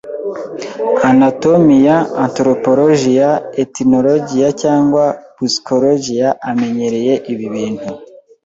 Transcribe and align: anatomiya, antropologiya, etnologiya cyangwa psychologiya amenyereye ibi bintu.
anatomiya, 1.09 1.95
antropologiya, 2.25 3.29
etnologiya 3.63 4.47
cyangwa 4.61 5.03
psychologiya 5.37 6.29
amenyereye 6.49 7.13
ibi 7.31 7.47
bintu. 7.55 7.89